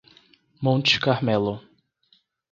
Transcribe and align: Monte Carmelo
Monte 0.63 0.97
Carmelo 0.99 1.61